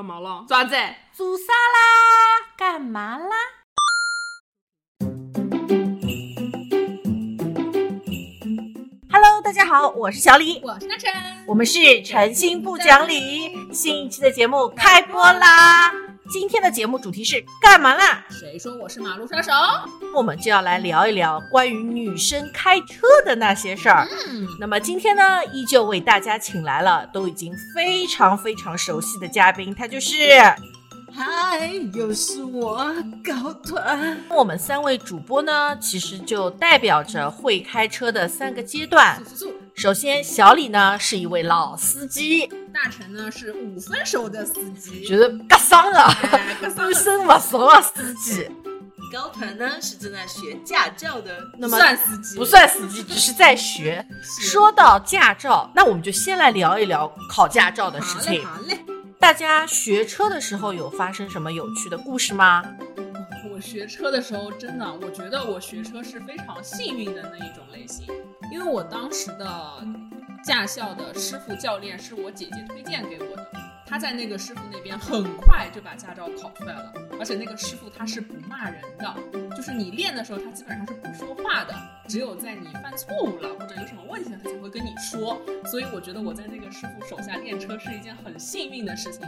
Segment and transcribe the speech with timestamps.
[0.00, 0.46] 干嘛了？
[0.48, 0.74] 爪子，
[1.12, 2.54] 做啥啦？
[2.56, 3.36] 干嘛啦
[9.12, 11.12] ？Hello，大家好，我是小李，我是大陈，
[11.46, 13.70] 我们是诚心不讲理。
[13.74, 15.92] 新一期的节目开播啦！
[16.30, 18.24] 今天的节目主题是干嘛啦？
[18.30, 19.50] 谁说我是马路杀手？
[20.14, 24.06] 我们就要来聊一聊关于女生开车的那些事儿。
[24.28, 30.14] 嗯，那么今天呢，依旧为大家请来了都已经非常非常熟悉的嘉宾，他就是
[31.12, 32.94] 嗨，又是我
[33.24, 34.16] 高团。
[34.28, 39.16] 我们三位主播呢，其实就代表着会开车的三个阶段。
[39.24, 39.52] 速速速！
[39.80, 48.46] 首先，小李呢是一位老司机，大成呢是五分熟的司机，觉得嘎桑了，哎嘎伤了资深不熟的司机，
[49.10, 54.06] 高团呢是正在学驾照的，那么算司机不算司机，只是在学。
[54.22, 58.44] 说到驾照，那我们就先来聊一聊考驾照的事好嘞情。
[58.44, 58.78] 好嘞。
[59.18, 62.62] 大家学车的时候有发生什么有趣的故事吗？
[63.50, 68.06] 我学车的时候，真的，我觉得我学车是非常幸运的那一种类型，
[68.50, 69.86] 因为我当时的
[70.42, 73.46] 驾校的师傅教练是我姐姐推荐给我的，
[73.86, 79.14] 他在那个师傅那边很快就把驾照考出来了，而且那个师傅他是不骂人的，
[79.56, 81.74] 就是你练的时候他基本上是不说话的，
[82.08, 85.40] 只有在你犯错误了或者有什么问题了，他才会跟你说。
[85.66, 89.22] 所以我觉得我在那个师傅手下练车是一件很幸运的事情，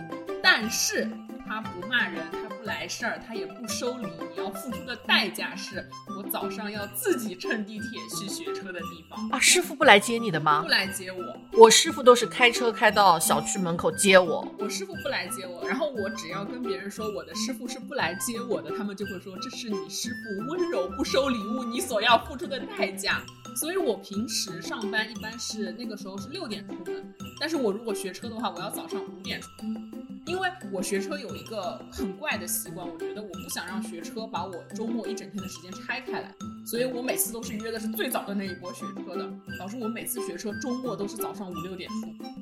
[0.55, 1.09] 但是
[1.47, 10.69] 他不骂人，他不来事儿，他也不收礼，你要付出的代价是我早上要自己乘地铁去学车的地方，啊，师傅不来接你的吗不？
[10.69, 11.19] 来接我。
[11.59, 14.47] 我师傅都是开车开到小区门口接我。
[14.59, 23.23] 我师傅不来接我，然后我只要跟别人说我的师傅是不来接我的，他们就会说这是你师傅温柔不收礼物你所要付出的代价。
[23.55, 29.91] 所以我平时上班一般是那个时候是六点出门，但是我如果学车的话，我要早上五点出门。
[30.25, 36.33] 因为我学车有一个很怪的习惯，我觉得我不想让学车把我周末一整天的时间拆开来，
[36.65, 41.95] 所以我每次都是约的是最早的那一波学车的，导致我每次学车周末都是早上五六点出，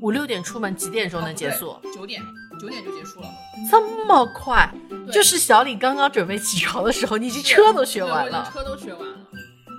[0.03, 1.75] 五六点出门，几点钟能结束？
[1.95, 2.23] 九点
[2.61, 3.27] 九点就结束了。
[3.71, 4.71] 这么快？
[5.07, 9.17] 对就是小李刚刚准备起床的时候，你车都学完了，车都学完了。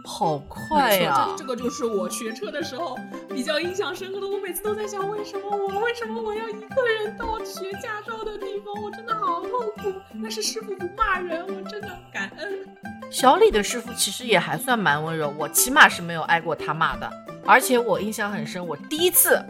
[0.03, 2.97] 好快呀、这这个就是我学车的时候
[3.29, 4.27] 比较印象深刻的。
[4.27, 8.83] 我每次都在想，为什么我为什么我要一个人到学驾照的地方？
[8.83, 9.93] 我真的好痛苦。
[10.21, 12.67] 但是师傅不骂人，我真的感恩。
[13.09, 17.09] 小李的师傅其实也还算蛮温柔，我起码是没有挨过他骂的。
[17.45, 19.43] 而且我印象很深，我第一次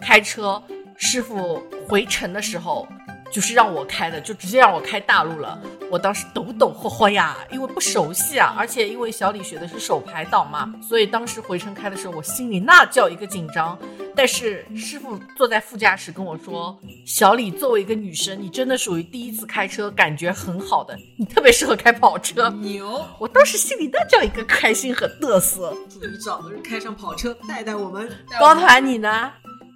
[0.00, 0.62] 开车，
[0.96, 2.88] 师傅回城的时候，
[3.32, 5.58] 就是让我开的，就直接让我开大路了。
[5.90, 13.78] 我当时抖抖霍霍呀，因为不熟悉啊，而且因为小李学的是手排档嘛，所以当时回程开的时候，我心里那叫一个紧张。
[14.14, 25.74] 但是师傅坐在副驾驶跟我说：“小李，作为一个女生，你真的属于第一次开车，感觉很好的，你特别适合开跑车。”牛， 我当时心里那叫一个开心和嘚瑟。
[25.88, 28.06] 祝你找个人开上跑车带带我们。
[28.38, 29.32] 高团你呢？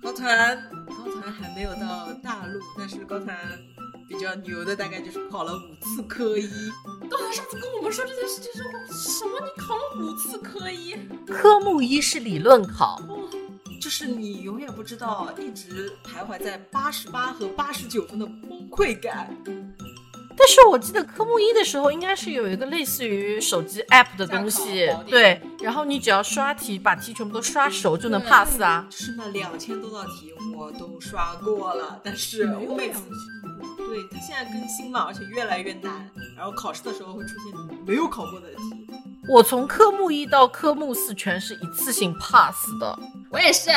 [0.07, 0.57] 高团，
[0.87, 3.37] 高团还没有到大陆，但是高团
[4.09, 6.49] 比较牛的大概就是考了五次科一。
[7.11, 9.33] 高团上次跟我们说这件事情时候，什么？
[9.45, 10.95] 你考了五次科一？
[11.27, 13.29] 科目一是理论考，哦，
[13.83, 19.37] 就是你永远不知道，一直徘徊在八十八和八十九分的崩溃感。
[20.37, 28.87] 但是我记得科目一的时候应该是有一个类似于手机 app 的东西对，然后你只要刷题，把题全部都刷熟就能 pass 啊。
[28.91, 33.01] 就是那两千多道题我都刷过了，但是我每次
[33.79, 38.87] 对它现在更新嘛，而且越来越难，然后考试的时候会出现没有考过的题。
[39.29, 42.97] 我从科目一到科目四全是一次性 pass 的，
[43.31, 43.71] 我也是。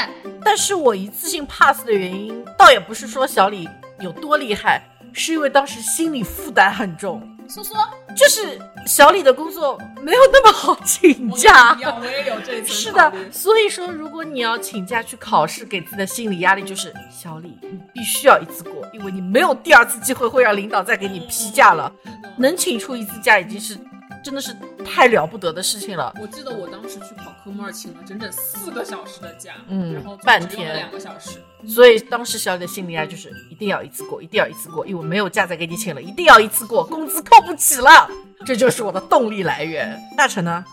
[0.43, 3.67] 但是我一次性 pass 的原因，倒也不是说小李
[3.99, 4.83] 有多厉害，
[5.13, 7.21] 是因为当时心理负担很重。
[7.47, 7.75] 说说，
[8.15, 21.91] 就是小李的工作没有那么好请假我也有这一层是的，所以说如果你要请假去考试，给自己的心理压力就是小李，你必须要一次过，因为你没有第二次机会会让领导再给你批假了。
[22.37, 23.75] 能请出一次假已经是
[24.23, 24.55] 真的是
[24.85, 26.13] 太了不得的事情了。
[26.21, 31.39] 我记得我当时去考科目二，请了整整四个小时的假，嗯然后半天两个小时。
[31.67, 38.09] 所以当时小李的心理啊就是一定要一次过，一定要一次过，因为没有假再给你请了，一定要一次过，工资扣不起了，
[38.45, 39.99] 这就是我的动力来源。
[40.17, 40.63] 大成呢？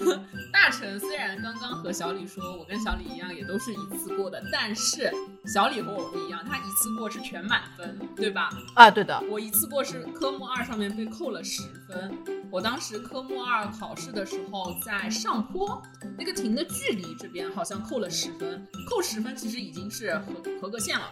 [0.54, 5.12] 大成虽然刚刚和小李说，我跟小李一样，也都是一次过的，但是
[5.52, 8.50] 小李和我不一样，他一次过是全满分，对吧？
[8.76, 12.16] 啊，对的，我一次过是科目二上面被扣了十分。
[12.52, 15.82] 我当时科目二考试的时候在上坡，
[16.16, 21.10] 那个停的距离这边好像扣了十分，扣十分其实已经是合合格线了。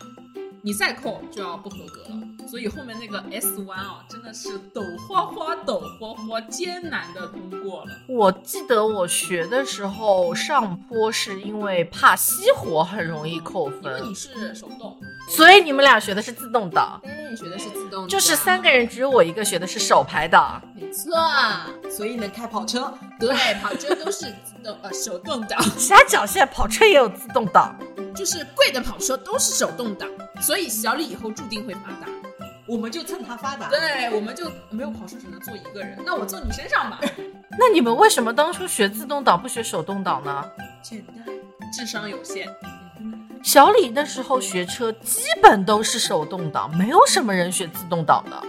[0.65, 2.49] 你再扣就要不合格了。
[2.49, 7.91] 所以后面那个 S 弯啊，真的是抖花花、抖花花，艰难的通过了。
[8.09, 14.97] 我记得我学的时候上坡是因为怕熄火很容易扣分因为你，是手动，
[15.29, 20.63] 所以你们俩学的是自动挡，对，学的是自动，就是三个人只有我一个学的是手排档。
[20.75, 21.13] 没错，
[21.91, 27.75] 所以能开跑车，对，跑车都是自动呃手动挡，瞎讲，现在跑车也有自动挡。
[28.15, 30.09] 就是贵的跑车都是手动挡，
[30.41, 32.09] 所以小李以后注定会发达。
[32.67, 33.69] 我们就蹭他发达。
[33.69, 37.01] 对，我们就没有跑车只能坐一个人，那我坐你身上吧，
[37.59, 40.51] 那你们为什么当初学自动挡不学手动挡呢？
[40.83, 41.25] 简单。
[41.73, 42.49] 智商有限。
[43.43, 48.43] 小李那时候学车基本都是手动挡，没有什么人学自动挡的。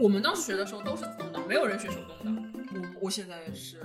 [0.00, 2.44] 我们当时学的时候都是自动挡，没有人学手动挡。
[3.00, 3.76] 我我现在也是，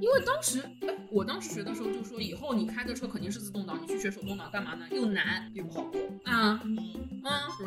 [0.00, 4.84] 因为当时，哎，我当时学的时候就说，以后你开的车肯定是自动挡，你去学手动挡干嘛呢？
[4.90, 6.00] 又难又不好过。
[6.24, 6.60] 啊，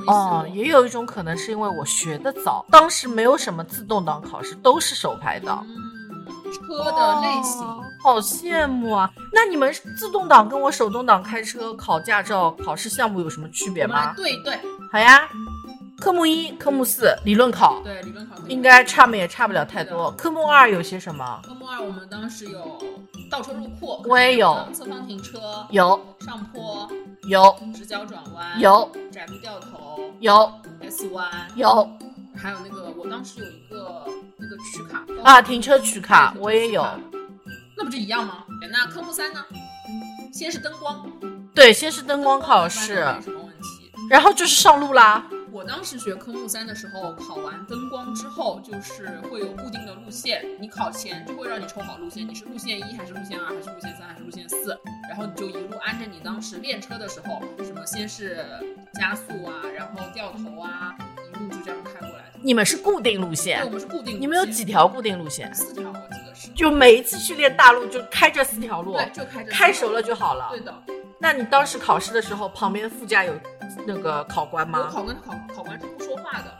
[0.07, 5.65] 哦，死也有一种可能是因为我学的早，当时没有什么自动挡考试，都是手排档。
[5.67, 7.61] 嗯，车的类型。
[7.61, 9.11] 哦好羡慕啊！
[9.33, 14.13] 那你们自动挡跟我手动挡开车考驾照考试项目有什么区别吗？
[14.15, 14.55] 对对
[14.91, 15.27] 好呀，
[15.99, 20.11] 科目一、科目四理论考对，理论考应该差别也差不了太多。
[20.11, 21.39] 科目二有些什么？
[21.43, 22.77] 科目二我们当时有
[23.31, 26.89] 倒车入库，我也有侧方停车，有上坡，
[27.29, 30.51] 有直角转弯，有窄路掉头有
[30.81, 31.89] ，S 弯，有
[32.35, 34.05] 还有那个我当时有一个
[34.37, 36.85] 那个取卡啊，停车取卡我也有。，
[37.77, 38.43] 那不就一样吗？
[38.71, 39.43] 那科目三呢？
[40.33, 41.09] 先是灯光
[41.53, 43.05] 对，先是灯光考试。
[44.09, 45.25] 然后就是上路啦。
[45.55, 50.45] 我当时学科目三的时候，考完灯光之后，就是会有固定的路线。
[50.59, 58.45] 你考前就会让你抽好路线，你是路线一还是路线二还是路线三还是路线四，然后你就一路按着你当时练车的时候，什么先是
[58.95, 60.93] 加速啊，然后掉头啊，
[61.33, 62.39] 一路就这样开过来的。
[62.43, 64.21] 你们是固定路线对，线我，们是固定路线。
[64.21, 65.55] 你们有几条固定路线？
[65.55, 66.49] 四条，我记得是。
[66.49, 70.59] 就每一次去练大路就开这四条路，对，就开这开熟了就好了对。
[70.59, 70.83] 的，
[71.17, 73.33] 那你当时考试的时候，旁边副驾有
[73.85, 74.89] 那个考官有吗？
[74.91, 76.14] 考官考考官是不说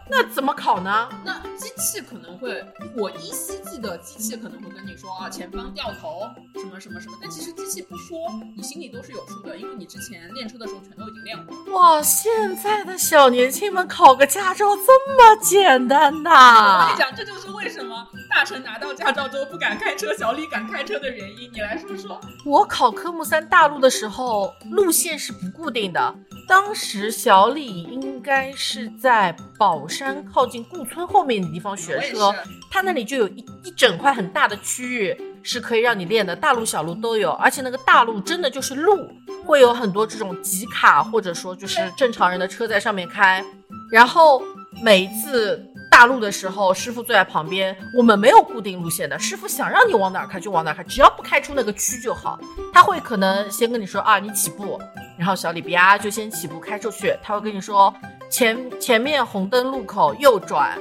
[0.09, 1.09] 那怎么考呢？
[1.23, 2.63] 那机器可能会，
[2.95, 6.21] 我依稀记得机器可能会跟你说啊，前方掉头
[6.59, 8.17] 什么什么什么，但其实机器不说，
[8.55, 11.73] 你心里都是有数的，因为你之前练车的时候全都已经练过。
[11.73, 21.51] 哇，现在的小年轻们考个驾照这么简单呐我、跟你讲，这就是为什么大成拿到驾照之后不敢开车，小李敢开车的原因。
[21.51, 22.21] 你来说说。
[22.45, 26.15] 我考科目三大陆的时候，路线是不固定的。
[26.47, 32.37] 当时小李应该是在宝山靠近顾村后面的地方学车，是
[32.69, 39.09] 它那里就有一一整块很大的区域是可以让你练的，大路小路都有，而且那个大路真的就是路，
[39.45, 43.43] 会有很多这种集卡或者说就是正常人的车在上面开，
[43.91, 44.41] 然后
[44.83, 45.63] 每一次。
[45.91, 52.37] 大路的时候，师傅坐在旁边，我们没有固定路线的，师傅想让你往哪儿开就往哪儿开，只要不开出那个区就好。
[52.73, 54.77] 他会可能先跟你说啊，你起步，
[55.17, 57.93] 然后小李啪就先起步开出去，他会跟你说
[58.29, 60.77] 前前面红灯路口右转，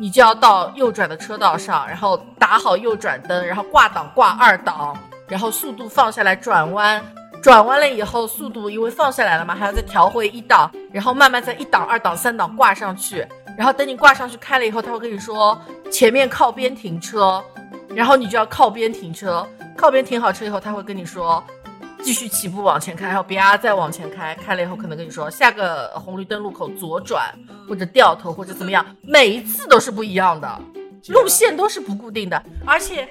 [0.00, 4.96] 你就要到右转的车道上，然后打好右转灯，然后挂档挂二档，
[5.26, 7.02] 然后速度放下来转弯。
[7.40, 13.26] 转弯了以后，速度因为放下来了嘛，还要再调回一档，然后慢慢在一档、二档、三档挂上去。
[13.56, 15.56] 然后等你挂上去开了以后，他会跟你说
[15.90, 17.42] 前面靠边停车，
[17.94, 19.46] 然后你就要靠边停车。
[19.76, 21.42] 靠边停好车以后，他会跟你说
[22.02, 24.34] 继续起步往前开，然后别啊再往前开。
[24.34, 27.32] 开了以后可能跟你说下个红绿灯路口左转，
[27.68, 30.60] 或者掉头或者怎么样，每一次都是不一样的，
[31.08, 33.08] 路线都是不固定的，而且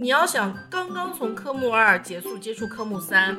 [0.00, 3.36] 你要想刚刚从科目二结束接触科目三。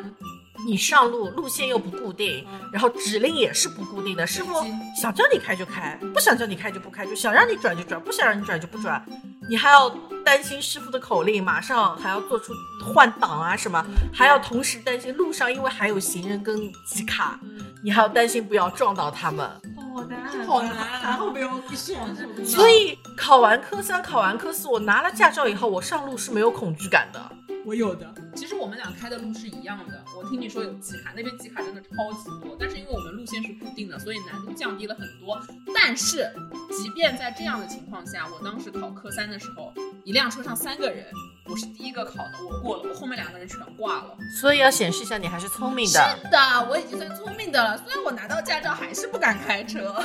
[0.66, 4.26] 你上路路线又不固定，然后指令也是不固定的。
[4.26, 4.54] 师傅
[5.00, 9.04] 想叫你开就开，不想叫你开就不开，就想让你转就转，不想让你转就不转。
[9.50, 9.90] 你还要
[10.26, 12.54] 担心师傅的口令，马上还要做出
[12.94, 17.40] 换挡啊什么，还要同时担心路上因为还有行人跟集卡，
[17.84, 19.50] 你还要担心不要撞到他们。
[19.78, 21.98] 好难，好难还好没有选。
[22.46, 27.32] 所以考完科三、考完科四，我拿了驾照以后，我上路是没有恐惧感的。
[27.68, 30.02] 我有的，其实我们俩开的路是一样的。
[30.18, 35.38] 我听你说有集卡，那边集卡真的超级多，但是因为我们路线是固定的，所以难度降低了很多。
[35.76, 36.32] 但是，
[36.72, 39.74] 即便在这样的情况下，我当时考科三的时候，
[40.06, 41.08] 一辆车上三个人，
[41.44, 44.18] 我是第一个考的，我过了，我后面两个人全挂了。
[44.40, 46.18] 所以要显示一下你还是聪明的。
[46.24, 47.78] 是的，我已经算聪明的了。
[47.80, 50.02] 虽然我拿到驾照还是不敢开车。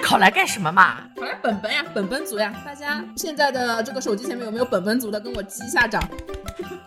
[0.00, 0.98] 那考来干什么嘛？
[1.16, 2.52] 考来本本呀，本本族呀！
[2.64, 5.20] 大家现在的这个手机前面有没有本本族的？
[5.20, 6.02] 跟我击一下掌。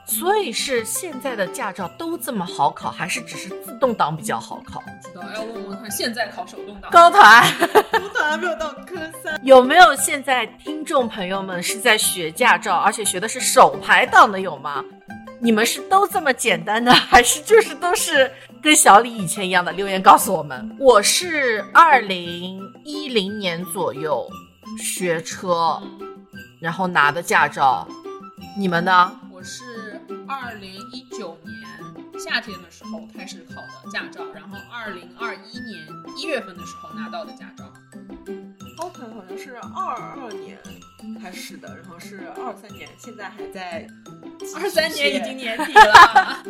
[0.06, 4.82] 所以是现在的驾照都这么好考，还是只是自动挡比较好考？
[4.82, 6.92] 不知道，要问问看现在考手动挡。
[6.92, 7.44] 高团
[7.92, 14.84] 高团还没有到科三，有没有现在听众朋友们是在学驾照，而且学的是手排档的有吗？
[15.44, 18.32] 你们是都这么简单的， 还是就是都是
[18.62, 19.74] 跟小李以前一样的？
[19.74, 20.74] 留言告诉我们。
[20.80, 24.26] 我是二零一零年左右
[24.80, 25.82] 学车，
[26.62, 27.86] 然后拿的驾照，
[28.58, 29.20] 你们呢？
[29.34, 35.86] 我是二零一九年夏天的时候开始考的驾照，然后二零二一年
[36.18, 37.66] 一月份的时候拿到的驾照。
[38.78, 40.58] 高团好像是二二年
[41.22, 43.86] 开始的，然后是二三年，现在还在
[44.56, 46.44] 二三年已经 年底了，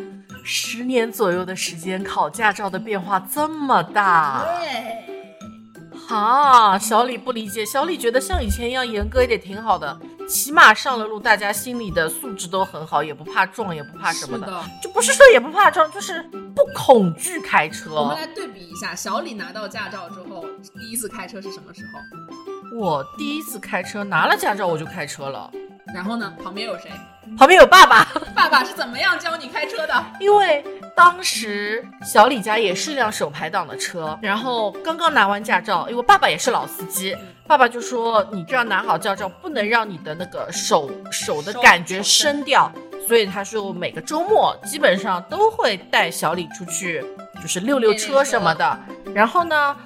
[0.44, 4.44] 十年左右的时间，考驾照的变化这么大。
[4.60, 9.98] 对，哈，小李不理解，小李觉得像以前一样严格一点挺好的，
[10.28, 14.64] 起码上了路，大家心里的素质都很好，也不怕撞，也不怕什么的，的。
[14.82, 16.22] 就不是说也不怕撞，就是
[16.54, 17.94] 不恐惧开车。
[17.94, 20.44] 我们来对比一下，小李拿到驾照之后，
[20.78, 22.78] 第一次开车是什么时候？
[22.78, 25.50] 我第一次开车拿了驾照我就开车了，
[25.94, 26.90] 然后呢，旁边有谁？
[27.36, 30.04] 旁边有爸爸， 爸爸是怎么样教你开车的？
[30.20, 30.64] 因为
[30.94, 37.16] 当时小李家也是辆手排档的车，然后刚刚拿完驾照，因为爸爸也是老司机，
[37.46, 42.70] 爸爸就说你这样拿好驾照，不能让你的那个手手的感觉生掉，
[43.08, 47.04] 所以他说每个周末基本上都会带小李出去，
[47.42, 48.78] 就是溜溜车什么的。
[49.12, 49.76] 然后呢，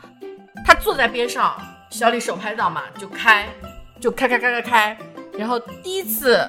[0.66, 1.56] 他坐在边上，
[1.90, 3.48] 小李手排档嘛，就开，
[3.98, 4.98] 就开开开开开。
[5.38, 6.46] 然后第一次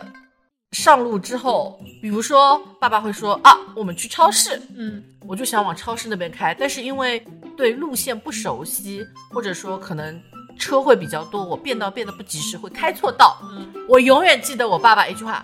[0.72, 7.20] 上路之后，比如说爸爸会说啊，我们去超市，嗯，我就想往超市那边开，但是因为
[7.58, 10.22] 对路线不熟悉，或者说可能
[10.58, 13.38] 车会比较多，我变道变得不及时，会开错道。
[13.52, 15.44] 嗯，我永远记得我爸爸一句话：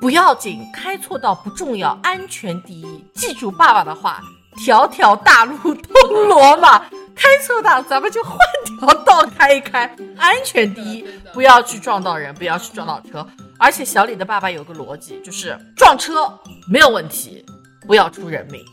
[0.00, 3.04] 不要紧，开错道不重要，安全第一。
[3.14, 4.20] 记住爸爸的话，
[4.64, 6.82] 条条大路通罗马。
[7.14, 8.38] 开错道，咱们就换
[8.78, 13.26] 条道开一开，安全第一，不要去撞到人，不要去撞到车。
[13.58, 16.26] 而且小李的爸爸有个逻辑，就是撞车
[16.68, 17.44] 没有问题，
[17.86, 18.64] 不要出人命。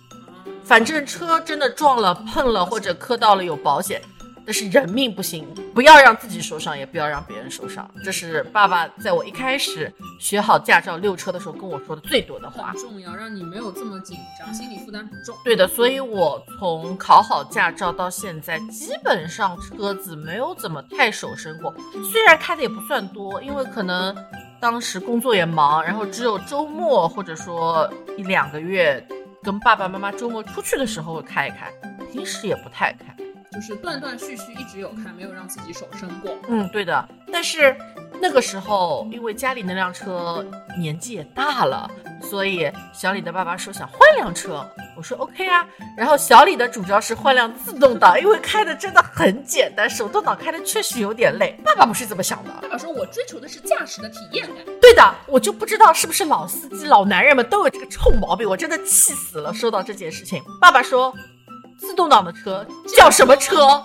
[0.64, 4.02] 反正车真的撞了、碰了或者磕到了有保险，
[4.46, 7.90] 但是人命不行，不要让自己受伤，也不要让别人受伤。
[8.04, 12.74] 这是爸爸在我一开始学好驾照溜车的时候跟我说的最多的话。
[12.78, 15.36] 重要，让你没有这么紧张，心理负担不重。
[15.44, 21.74] 对的，所以我从考好驾照到现在，基本上车子没有怎么太手伸过。
[22.12, 24.16] 虽然开的也不算多，因为可能
[24.64, 29.06] 当时工作也忙，然后只有周末或者说一两个月
[29.42, 31.70] 跟爸爸妈妈周末出去的时候会开一开，
[32.14, 33.14] 平时也不太开。
[33.52, 36.38] 就是断断续续一直有开，没有让自己手伸过。
[36.48, 37.10] 嗯，对的。
[37.30, 37.76] 但是
[38.22, 40.46] 那个时候，因为家里那辆车
[40.80, 41.92] 年纪也大了，
[42.22, 44.66] 所以小李的爸爸说想换辆车。
[44.96, 45.66] 我说 OK 啊。
[45.98, 51.60] 然后小李的主张是换辆自动挡，因为开的真的很简单，手动挡开的确实有点累。
[51.64, 52.50] 爸爸不是这么想的。
[52.62, 54.66] 爸爸说我追求的是驾驶的体验感。
[54.82, 59.54] 对的，我就不知道是不是老司机、老男人们都有这个臭毛病，我真的气死了。
[59.54, 61.14] 说到这件事情，爸爸说，
[61.80, 63.82] 自动挡的车叫什么车？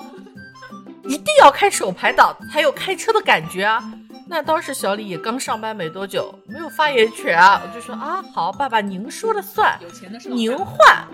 [1.04, 3.82] 一定要开手排档才有开车的感觉啊！
[4.30, 11.08] 那当时小李也刚上班没多久，没有发言权啊，我就说啊，好，爸爸您说了算，有钱的您换，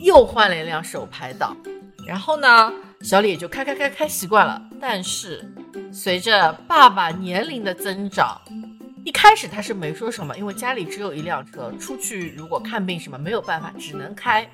[0.00, 1.56] 又换了一辆手排档，
[2.06, 4.62] 然后呢，小李也就开开开开习惯了。
[4.80, 5.44] 但是
[5.92, 8.40] 随着爸爸年龄的增长，
[9.04, 14.48] 一开始他是没说什么，因为家里只有一辆车，出去如果看病什么没有办法，只能开。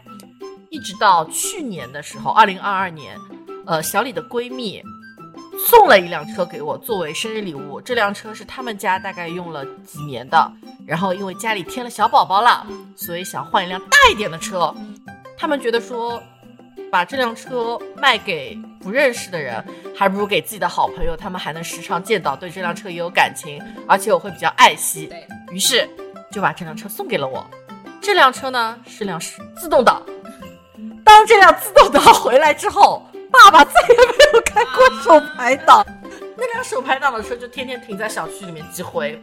[0.71, 3.17] 一直到去年的时候，二零二二年，
[3.67, 4.83] 呃，小李的闺蜜
[5.59, 7.81] 送了一辆车给我作为生日礼物。
[7.81, 10.51] 这辆车是他们家大概用了几年的，
[10.87, 14.75] 然后因为家里添了小宝宝了，所以想换一辆大一点的车。
[15.37, 16.23] 他们觉得说，
[16.91, 19.63] 把这辆车卖给不认识的人，
[19.97, 25.11] 还不如给自己的好朋友，他们还能时常见到，对这辆车也有感情，而且我会比较爱惜。
[25.51, 25.89] 于是
[26.31, 27.47] 就把这辆车送给了我。
[28.01, 29.21] 这辆车呢是辆
[29.57, 30.03] 自动挡。
[31.05, 35.85] 当这辆自动挡回来之后，爸爸再也没有开过手排档。
[36.37, 39.21] 那辆手排档的车就天天停在小区里面积灰。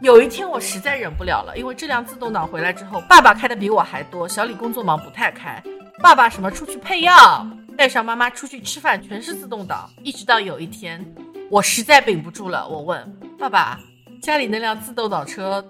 [0.00, 5.62] 有一天我实在忍不了了，因为这辆自动挡回来之后，爸爸开的比我还多，小李工作忙不太开。
[6.00, 9.88] 爸爸什么出去配药，带上妈妈出去吃饭，全是自动挡。
[10.02, 11.04] 一直到有一天，
[11.50, 13.78] 我实在顶不住了，我问爸爸
[14.20, 15.64] ：“家里那辆自动挡车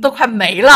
[0.00, 0.72] 都快没了，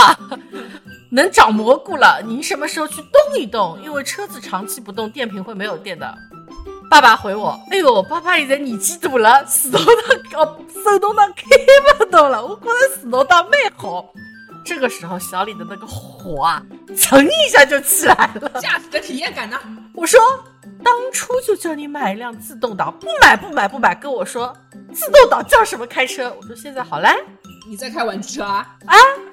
[1.11, 3.81] 能长蘑菇了，您什么时候去动一动？
[3.85, 6.13] 因为车子长期不动，电瓶会没有电的。”
[6.89, 11.45] 爸爸回我：“哎哟，爸爸现在年纪大了，自动挡哦，手动挡开
[11.99, 12.45] 不动了。
[12.45, 14.13] 我觉得自动挡蛮好。”
[14.65, 16.63] 这个时候，小李的那个火啊，
[16.97, 18.49] 蹭一下就起来了。
[18.61, 19.59] 驾驶的体验感呢？
[19.95, 20.21] 我说
[20.83, 24.53] 当初就叫你买一辆自动挡，不买不买不买，跟我说
[24.93, 26.35] 自动挡叫什么开车？
[26.37, 27.09] 我说现在好嘞，
[27.69, 28.67] 你在开玩具车啊？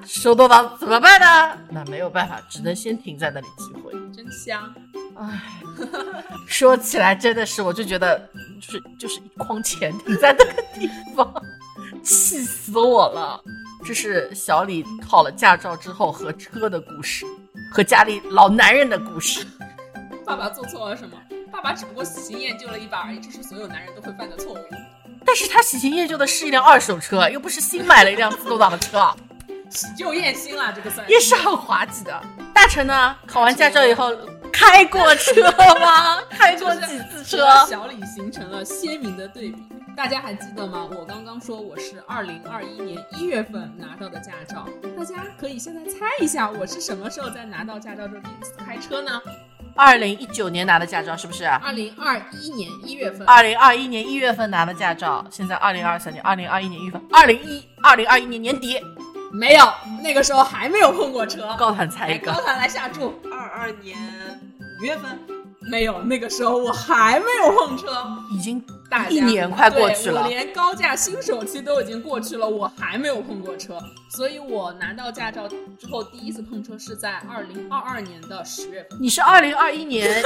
[0.05, 1.57] 手动挡怎么办呢？
[1.69, 3.91] 那没有办法，只能先停在那里积灰。
[4.15, 4.73] 真香！
[5.15, 5.41] 唉，
[6.47, 8.17] 说起来真的是，我就觉得
[8.61, 11.33] 就是就是一筐钱停在那个地方，
[12.03, 13.41] 气死我了。
[13.85, 17.25] 这是小李考了驾照之后和车的故事，
[17.71, 19.45] 和家里老男人的故事。
[20.25, 21.17] 爸爸做错了什么？
[21.51, 24.57] 爸爸只不过喜新厌旧了一把而已，这是所有男人都会犯的错误。
[25.25, 29.13] 但是他喜新厌旧的是一辆二手车，又不是新买了一辆自动挡的车，
[29.73, 32.21] 喜旧厌新了，这个算也是很滑稽的。
[32.53, 34.15] 大成呢，考完驾照以后
[34.51, 35.41] 开过车
[35.79, 36.21] 吗？
[36.29, 37.47] 开过几次车？
[37.67, 39.57] 小李形成了鲜明的对比。
[39.95, 40.87] 大家还记得吗？
[40.97, 49.21] 我刚刚说我是二零二一年一月份拿到的驾照，大家可以现在猜一下，我是什么时候在拿到驾照之后第一次开车呢？
[49.75, 51.45] 二零一九年拿的驾照是不是？
[51.45, 53.25] 二零二一年一月份。
[53.27, 58.79] 二零二一年一月份拿的驾照，现在二零二三年，二零二一年一月份，二零一二零二一年年底
[59.33, 59.67] 没有，
[60.03, 61.55] 那个时候还没有碰过车。
[61.57, 63.97] 高谈猜一个高，谈来下注，二二年
[64.79, 65.19] 五月份，
[65.71, 67.87] 没有，那个时候我还没有碰车。
[68.31, 70.27] 已经大一年快过去了我。
[70.27, 73.79] 连高价新手期都已经过去了，我还没有碰过车，
[74.15, 78.99] 所以我拿到驾照之后第一次碰车是在二零二二年的十月份。
[79.01, 80.23] 你是二零二一年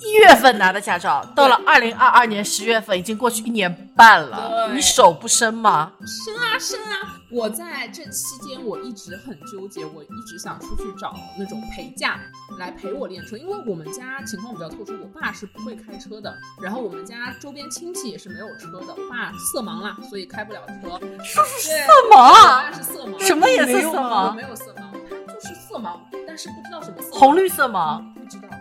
[0.00, 5.92] 一月份拿的驾照，到了二零二二年十月份，已经过去一年半了，你手不伸吗？
[6.04, 7.20] 伸啊伸啊！
[7.30, 12.20] 我在这期间我一直很纠结，我一直想出去找那种陪驾
[12.58, 20.98] 来陪我练车，因为我们家情况比较特殊，我爸是不会开车的，然后我们家周边亲戚也是没有车的，我爸色盲啦，所以开不了车。
[21.22, 21.74] 说是色
[22.12, 24.82] 盲我啊爸，是色盲，什么颜色没有色盲我没有色盲，
[25.28, 27.18] 他就是色盲，但是不知道什么色盲。
[27.18, 28.02] 红绿色盲。
[28.14, 28.53] 不知道，他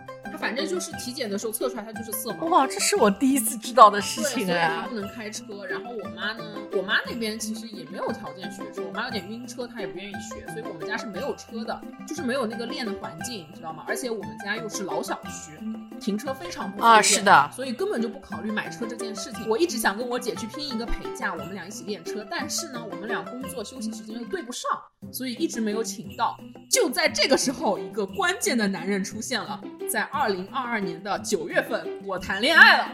[0.43, 2.50] 反正就是体检的时候测出来它就是色盲。
[2.50, 4.93] 哇，这是我第一次知道的事情啊不。
[4.93, 5.65] 能开车。
[5.70, 13.85] 然后我妈呢，我妈那边其实也没有条件学车，我妈有点晕车，她也不愿意学，所以我们家是没有车的，就是没有那个练的环境，你知道吗？
[13.87, 15.57] 而且我们家又是老小区，
[16.01, 19.48] 停车非常不方便啊是的所以根本就不考虑买车这件事情。
[19.48, 24.70] 我一直想跟我姐去拼一个陪嫁，我们俩一起练车，但是呢，我们俩工作休息时间又对不上，
[25.13, 26.37] 所以一直没有请到。
[26.67, 32.87] 就在这个时候，一个关键的男人出现了，在二零二二年的九月份，我谈恋爱了。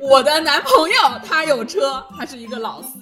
[0.00, 2.95] 我的男朋友他有车，他是一个老司。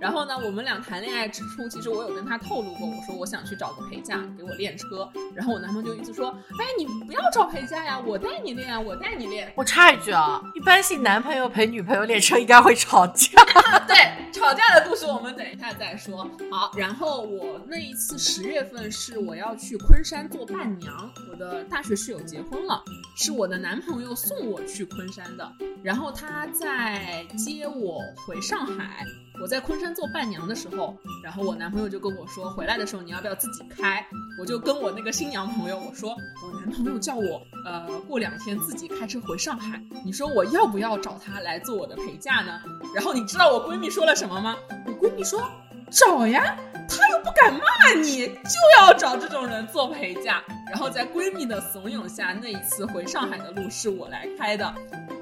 [0.00, 5.08] 然后呢，我们俩谈恋爱之初，其实我有跟他透露过，我说我想去找个陪嫁给我练车。
[5.34, 9.52] 然后我男朋友就一直说，哎，你不要找陪嫁呀，我带你练啊，我带你练。
[9.56, 13.30] 我插一句啊，一般性男朋友陪女朋友练车应该会吵架。
[13.88, 16.28] 对，吵架的故事我们等一下再说。
[16.50, 22.82] 好，然后我那一次十月份是我要去昆山做伴娘，我的大学室友结婚了，
[23.16, 29.04] 是我的男朋友送我去昆山的，然后他在接我回上海。
[29.40, 34.04] 我在昆山做伴娘的时候，然后我男朋友就跟我说，回来的时候你要不要自己开？
[34.40, 42.60] 我就跟我那个新娘朋友我说，我男朋友叫我呃过两天自己开车回上海，你说我要不要找他来做我的陪嫁呢？
[42.94, 44.56] 然后你知道我闺蜜说了什么吗？
[44.86, 45.42] 我闺蜜说
[45.90, 46.56] 找呀，
[46.88, 50.42] 她又不敢骂你，就要找这种人做陪嫁。
[50.70, 54.74] 然后在闺蜜的怂恿下，那一次回上海的路是我来开的。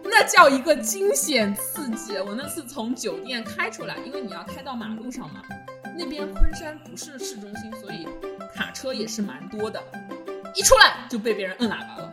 [0.08, 2.16] 那叫一个惊险刺激！
[2.18, 5.42] 我那次从酒店开出来，因为你要开到马路上嘛，
[5.98, 8.06] 那边昆山不是市中心，所以
[8.54, 9.82] 卡车也是蛮多的。
[10.54, 12.12] 一出来就被别人摁喇叭了，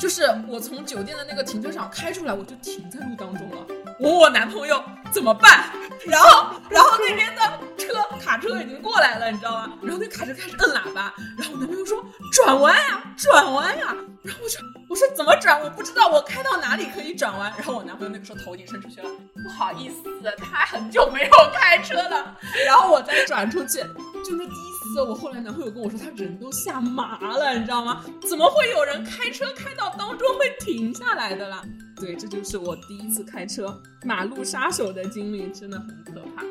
[0.00, 3.66] 就是我从酒店的那个停车场开出来，我就停在路当中了。
[4.00, 5.70] 我我男朋友怎么办，
[6.06, 7.42] 然后然后那边的
[7.76, 9.72] 车卡车已经过来了，你知道吗？
[9.82, 14.58] 然后那卡车开始摁喇叭，然后我男朋友说转弯呀，转弯呀，然后我就
[14.94, 15.60] 我说怎么转？
[15.60, 17.52] 我不知道，我开到哪里可以转弯？
[17.56, 19.10] 然后我男朋友那个时候头已经伸出去了，
[19.42, 20.04] 不好意思，
[20.38, 22.38] 他很久没有开车了。
[22.64, 23.78] 然后我再转出去，
[24.24, 28.04] 就那第一次，我后来男朋友跟我说，他人都吓麻了，你知道吗？
[28.22, 31.60] 怎么会有人开车开到当中会停下来的啦？
[31.96, 36.44] 对，这就是我第一次开车马路杀手的经历，真的很可怕。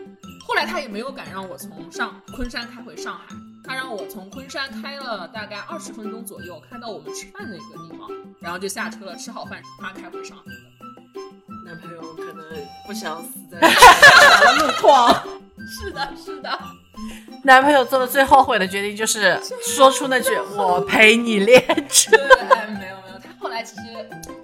[0.46, 3.34] 后来他也没有敢让我从上昆山开回上海，
[3.66, 10.52] 他让我从昆山开了大概二十分钟左右，开到我们吃饭的一个地方，然后就下车了，吃好饭他开回上海的。
[11.66, 12.46] 男朋友可能
[12.86, 15.24] 不想死在马 路况。
[15.66, 16.60] 是的，是的。
[17.44, 23.84] 男朋友做的最后悔的决定就是说出那句“我陪你练车没有没有，他后来其实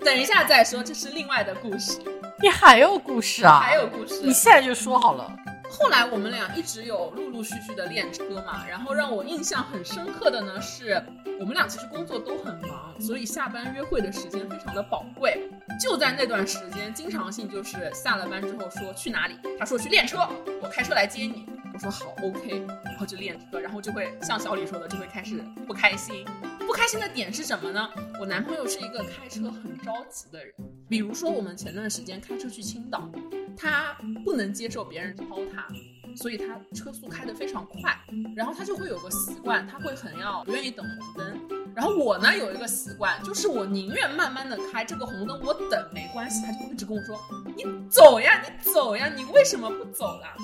[0.04, 2.00] 等一下再说，这是另外的故事，”。
[2.42, 3.60] 你还有故事啊？
[3.60, 4.22] 还有故事。
[4.24, 5.30] 你现在就说好了。
[5.70, 11.02] 后来我们俩一直有陆陆续续的练车嘛，然后让我印象很深刻的呢是，
[11.40, 15.50] 我们俩其实工作都很忙，所以下班约会的时间非常的宝贵。
[15.80, 20.28] 就在那段时间，经常性就是下了班之后说去哪里，他说去练车，
[20.62, 21.46] 我开车来接你。
[21.80, 26.26] 说好，OK，然后就练车，然后就会像小李说的，就会开始不开心。
[26.68, 27.90] 不开心的点是什么呢？
[28.20, 30.54] 我男朋友是一个开车很着急的人，
[30.88, 33.10] 比如说我们前段时间开车去青岛，
[33.58, 35.68] 他不能接受别人超他，
[36.16, 37.98] 所以他车速开得非常快，
[38.36, 41.60] 然后他就会有个习惯，他会很要不愿意等红灯。
[41.76, 47.18] 然后我呢有一个习惯，就是我宁愿慢慢的开，这个红灯我等没关系，他就一直跟我说
[47.56, 50.36] 你走呀，你走呀，你为什么不走啦？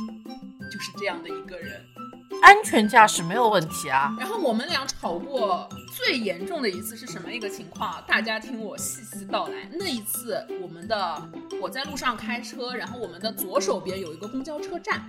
[0.71, 1.81] 就是这样的一个人，
[2.41, 4.15] 安全驾驶没有问题啊。
[4.19, 8.03] 然后我们俩吵过最严重的一次是什么一个情况？
[8.07, 9.69] 大家听我细细道来。
[9.73, 11.29] 那一次，我们的
[11.61, 15.05] 我在路上开车，然后我们的左手边有一个公交车站，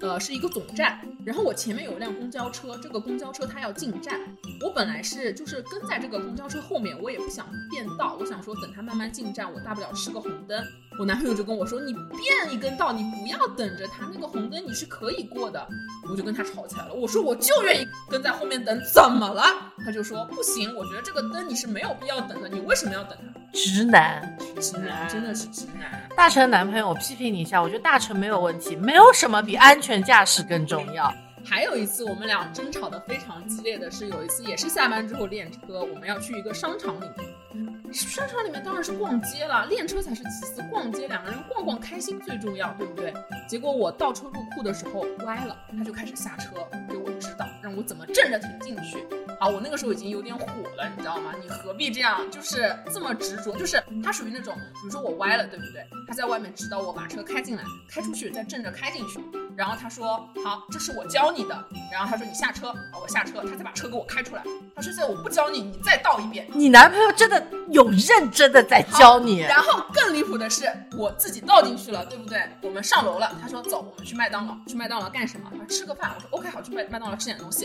[0.00, 1.00] 呃，是一个总站。
[1.24, 4.20] 然后我前面有一辆公交车，这个公交车它要进站，
[4.62, 10.64] 我本来是就是跟在这个公交车后面，我也不想变道，我想说等它慢慢进站，我大不了吃个红灯。
[10.98, 15.66] 我男朋友就跟我说：“你变一根道，你不要等着他那个红灯，你是可以过的。”
[16.08, 16.94] 我就跟他吵起来了。
[16.94, 19.42] 我说：“我就愿意跟在后面等，怎么了？”
[19.84, 26.08] 他就说：“不行，我觉得这个灯你是没有必要等的，你为什么要等他？”直男，直男，真的是直男。
[26.16, 31.12] 大成男朋友，我批评你一下，我觉得大成没有问题，没有什么比安全驾驶更重要。
[31.48, 37.92] 还有一次，我们俩争吵的非常激烈的是，有一次也是下班之后练车，我们要去一个商场里面。
[37.92, 40.62] 商场里面当然是逛街了，练车才是其次。
[40.70, 43.14] 逛街两个人逛逛开心最重要，对不对？
[43.48, 46.50] 结果我倒车入库的时候歪了，他就开始下车
[46.88, 49.04] 给我指导，让我怎么正着停进去。
[49.40, 51.32] 啊，我那个时候已经有点火了，你知道吗？
[51.42, 53.56] 你何必这样，就是这么执着？
[53.56, 55.84] 就是他属于那种，比如说我歪了，对不对？
[56.06, 59.18] 他在外面指导我把车开进来，开出去再正着开进去。
[59.56, 61.64] 然后他说好，这是我教你的。
[61.90, 64.44] 然后他说你下车，啊，我下车，他再把车给我开出来。
[64.76, 66.46] 他说现在我不教你，你再倒一遍。
[66.54, 69.40] 你男朋友真的有认真的在教你。
[69.40, 72.40] 然后更离谱的是，我自己倒进去了，对不对？
[72.62, 74.56] 我们上楼了，他说走，我们去麦当劳。
[74.68, 75.50] 去麦当劳干什么？
[75.50, 76.12] 他说吃个饭。
[76.14, 77.55] 我说 OK，好，去麦麦当劳吃点东西。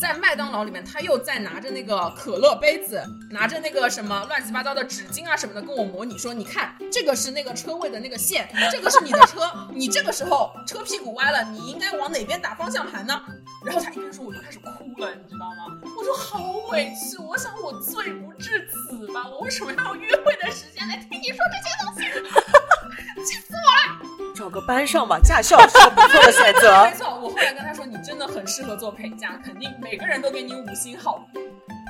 [0.00, 9.40] 在麦当劳里面，他又在拿着那个可乐杯子，拿着那个什么乱七八糟的纸巾啊什么的，跟我模拟说，你看这个是那个车位的那个线，这个是你的车，
[9.72, 13.20] 你这个时候车屁股歪了，你应该往哪边打方向盘呢？
[13.64, 15.80] 然后他一边说，我就开始哭了，你知道吗？
[15.96, 22.02] 我说好委屈，我想我罪不至此吧，我为什么要用约会的时间来听你说这些东西？
[23.24, 24.34] 气死我了！
[24.36, 26.84] 找个班上吧，驾校是个不错的选择。
[26.84, 31.42] 没错，我后来跟他说，你真的很适合做陪肯定每个人都给你五星好评。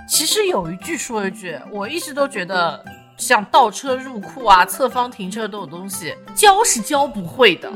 [0.08, 2.84] 其实有一句说一句，我一直都觉得，
[3.16, 7.72] 像倒车入库啊、侧方停车这种东西，教是教不会的。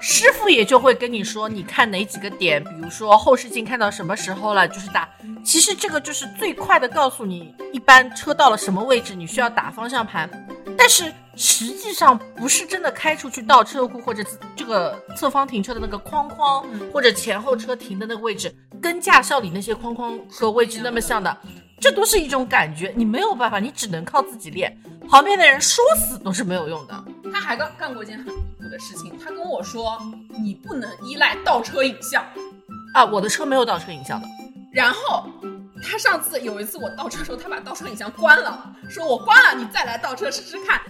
[0.00, 5.08] 师傅也就会跟你说，你看哪几个点，比如说后视镜看到什么时候了，就是打。
[5.44, 10.28] 其实这个就是最快的告诉你，一般车到了什么位置，你需要打方向盘。
[10.76, 14.24] 但是实际上不是真的开出去倒车库或者
[14.56, 18.52] 这个侧方停车的那个框框，或者前后车停的那个位置，
[18.82, 21.36] 跟驾校里那些框框和位置那么像的，
[21.84, 24.74] 这都是一种感觉，你没有办法，你只能靠自己练。
[25.06, 27.04] 旁边的人说死都是没有用的。
[27.30, 32.24] 他还干干过一件很离谱的事情，他跟我说，你不能依赖倒车影像
[32.94, 34.26] 啊，我的车没有倒车影像的。
[34.72, 35.26] 然后
[35.82, 40.80] 他上次有一次我倒车的时候，他把倒车影像关了，说我关了，你再来倒车试试看。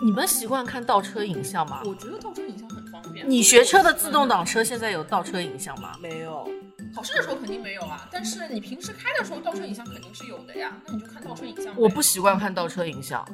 [0.00, 1.82] 你们习惯看倒车影像吗？
[1.84, 3.28] 我觉得倒车影像很方便。
[3.28, 5.96] 你学车的自动挡车现在有倒车影像吗？
[6.00, 6.48] 没有。
[6.94, 10.72] 考试的时候肯定没有啊，但是你平时开的时候倒车影像肯定是有的呀。
[10.86, 11.74] 那你就看倒车影像。
[11.76, 13.26] 我不习惯看倒车影像。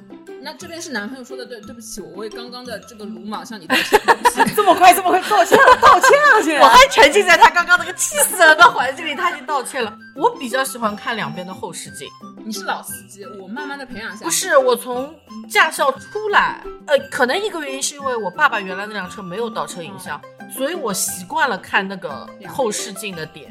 [0.42, 4.00] 那这边是男朋友说的对，对不起，我为刚刚的这个鲁莽向你道歉。
[4.04, 4.44] 对不起。
[4.54, 6.60] 这么快，这么快道歉了，道歉了，现在。
[6.60, 9.96] 我还沉浸在他刚刚那个气死人的环境里，他已经道歉了。
[10.14, 12.08] 我比较喜欢看两边的后视镜。
[12.46, 14.22] 你是老司机，我慢慢的培养下。
[14.22, 15.14] 不是，我从
[15.48, 20.20] 驾校出来，呃，可能一个原因是因为我爸爸原来那辆车没有倒车影像，
[20.54, 23.50] 所以我习惯了看那个后视镜的点，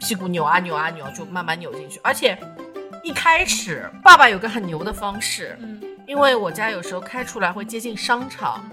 [0.00, 2.00] 屁股扭啊扭啊扭，就慢慢扭进去。
[2.02, 2.38] 而且
[3.04, 8.64] 一开始爸爸有个很牛的方式，嗯，因为我家有时候开出来会接近商场，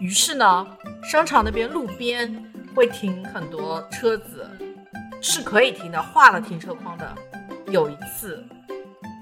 [0.00, 0.66] 于是呢，
[1.02, 4.46] 商场那边路边会停很多车子，
[5.22, 7.10] 是可以停的，画了停车框的。
[7.68, 8.44] 有一次。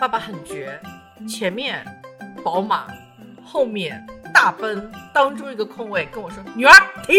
[0.00, 0.80] 爸爸很绝，
[1.28, 1.84] 前面
[2.42, 2.86] 宝马，
[3.44, 7.14] 后面大奔，当中一个空位，跟我说：“女儿停，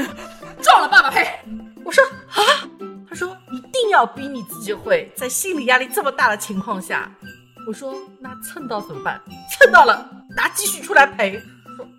[0.62, 1.28] 撞了爸爸赔。”
[1.84, 2.40] 我说：“啊？”
[3.06, 7.12] 他说：“一定要逼你自己会，在心理压力这么大的情况下。”
[7.68, 9.20] 我说：“那蹭到怎么办？
[9.50, 11.38] 蹭到了拿积蓄出来赔。”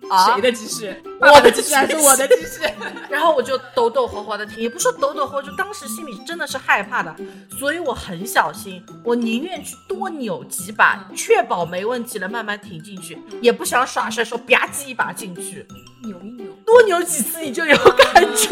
[0.00, 1.02] 说：“啊谁的鸡翅？
[1.20, 2.60] 我的鸡翅还是我的鸡翅？
[3.10, 7.14] 然后我就抖抖活活的停，也不是说抖抖活，就当时心里真的是害怕的，
[7.58, 15.66] 所以我很小心，我宁愿去多扭几把，确保没问题了，慢慢停进去，也不想耍帅说吧唧一把进去，
[16.02, 16.46] 扭一扭。
[16.64, 18.48] 多扭几次你就有感觉。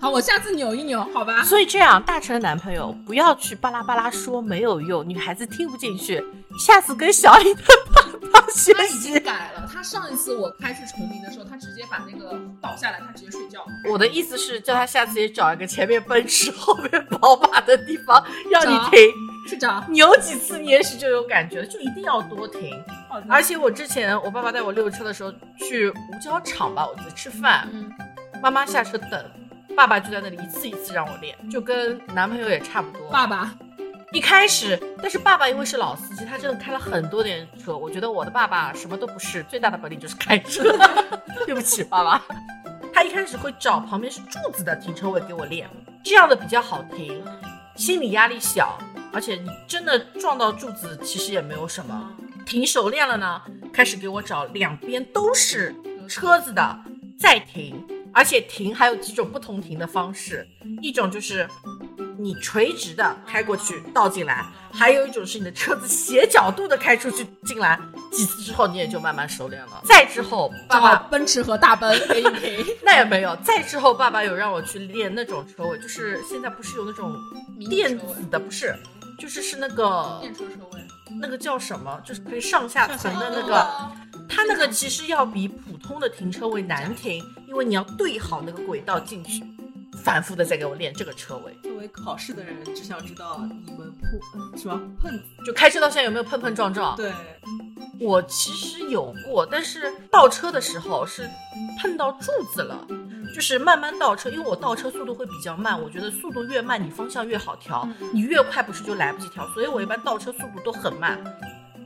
[0.00, 1.42] 好，我下次扭一扭，好吧？
[1.42, 6.22] 所以这样，大成的男朋友不要去巴拉巴拉说没有用，女孩子听不进去。
[6.64, 9.14] 下次跟小李的爸爸学他已经。
[9.22, 9.68] 改了。
[9.72, 13.64] 他上一次我开去崇明的时候，他直接把那个倒下来，他直接睡觉。
[13.90, 19.00] 我的意思是，叫他下次也找一个前面奔驰、后面宝马的地方让你找停，
[19.48, 19.84] 去找。
[19.88, 22.72] 扭几次你也许就有感觉了，就一定要多停。
[23.28, 27.90] 而且我之前我爸爸带我溜车的时候，去五角场吧，我记得吃饭，嗯，
[28.42, 29.24] 妈妈下车等，
[29.78, 33.08] 爸爸就在那里一次一次让我练，就跟男朋友也差不多。
[33.10, 33.54] 爸爸，
[34.10, 37.76] 一开始，但是爸爸因为是老司机，他真的开了很多年车。
[37.76, 40.64] 我觉得我的爸爸什么都不是，最大的本领就是开车。
[41.46, 42.20] 对不起，爸爸。
[42.92, 45.70] 他一开始会找旁边是柱子的停车位给我练，
[46.02, 47.22] 这样的比较好停，
[47.76, 48.76] 心理压力小，
[49.12, 52.16] 而且你真的撞到柱子其实也没有什么。
[52.44, 53.40] 停熟练了呢，
[53.72, 55.72] 开始给我找两边都是
[56.08, 56.80] 车子的，
[57.16, 60.46] 再停，而且停还有几种不同停的方式，
[60.82, 61.48] 一种就是
[62.18, 67.78] 你垂直的开过去倒进来，还有一种是你的车子斜角度的开出去进来，
[68.10, 69.82] 几次之后你也就慢慢熟练了。
[69.84, 72.66] 再之后，爸爸奔驰和大奔 给你停。
[72.82, 77.14] 那也没有，再之后爸爸有让我去练那种车位，就是现在不是有那种
[77.68, 78.74] 电子的，不是，
[79.18, 80.77] 就是是那个电车车位，
[81.20, 83.60] 那个叫什么，就是可以上下层的那个。
[83.60, 83.92] 哦
[84.30, 89.42] 它那个其实要比普通的停车位难停，因为你要对好那个轨道进去，
[90.04, 91.56] 反复的在给我练这个车位。
[91.62, 96.94] 作为考试的人，只想知道你们碰呃什么碰就开车到现在有没有碰碰撞撞？
[96.94, 97.10] 对，
[97.98, 101.26] 我其实有过，但是倒车的时候是
[101.80, 102.86] 碰到柱子了，
[103.38, 111.16] 就是慢慢倒车，因为我倒车速度会比较慢，我觉得速度越慢，你方向越好调，你越快不是就来不及调，所以我一般倒车速度都很慢。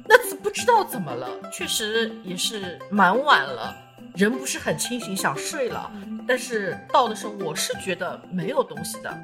[0.09, 3.77] 那次不知道怎么了，确实也是蛮晚了，
[4.15, 5.93] 人不是很清醒，想睡了，
[6.27, 9.15] 但是倒的时候我是觉得没有东西的。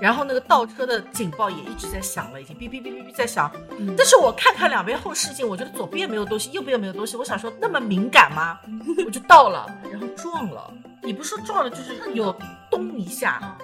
[0.00, 3.50] 然后那个倒车的警报也一直在响了，已经哔哔哔哔哔在响。
[3.96, 7.16] 但是我看看两边后视镜，我觉得左边没有东西，右边没有东西。
[7.16, 8.58] 我想说那么敏感吗？
[9.04, 10.72] 我就倒了，然后撞了。
[11.02, 12.34] 也不是说撞了，就是有
[12.70, 13.56] 咚一下，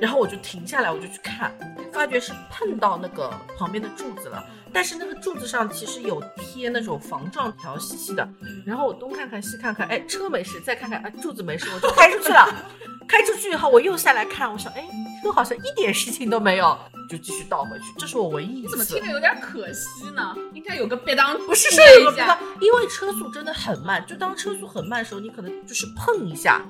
[0.00, 1.52] 然后我就停下来，我就去看，
[1.92, 4.44] 发觉是碰到那个旁边的柱子了。
[4.76, 8.28] 但是那个柱子上其实有贴那种防撞条细细的。
[8.66, 12.46] 然后我东看看西看看，哎，车没事，再看看，啊，柱子没事，我就 开出去了。
[13.08, 14.86] 开出去以后，我又下来看，我想，哎，
[15.22, 17.84] 车好像一点事情都没有，就继续倒回去。
[17.96, 18.66] 这是我唯一一次。
[18.66, 20.36] 你怎么听着有点可惜呢？
[20.52, 26.60] 应该有个别当不是是有个地方，因为车速真的很慢，就当车速很慢的时候，你可能就是碰一下，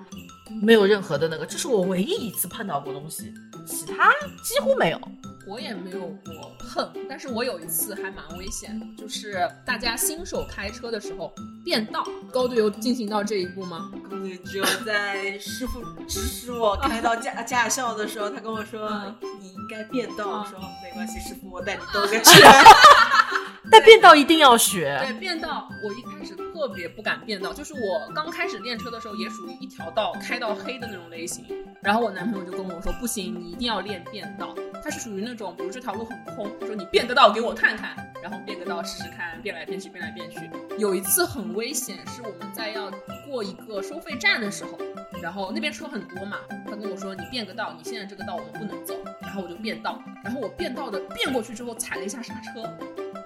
[0.63, 3.35] 没有任何的那个，这是我唯一一次碰到过东西，
[3.67, 4.13] 其他
[4.45, 5.01] 几乎没有。
[5.49, 11.33] 我也没有过碰，但是我有一次还蛮危险的，就是大家新手开车的时候
[11.65, 13.91] 变道，高队有进行到这一步吗？
[14.09, 22.25] 可能只有在师傅指使我开到驾 驾校的时候，他跟我说嗯你应该变道，嗯我说没关系，师傅我带你兜个 圈。
[23.69, 31.45] 但变道一定要学，对，变道，我一开始特别不敢变道，就是我刚开始练车的时候，也属于一条道开到黑的那种类型。
[31.83, 34.55] 然后我男朋友就跟我说，不行，你一定要练变道。
[34.85, 40.51] 他是属于那种，比如这条路很空，说你变个道给我看看，然后变个道试试看，变来变去，变来变去。
[40.79, 42.91] 有一次很危险，是我们在要
[43.29, 44.79] 过一个收费站的时候，
[45.23, 52.63] 然后那边车很多嘛，他跟我说你变个道，你现在这个道我们不能走，然后我就变道，然后我变道的变过去之后踩了一下刹车，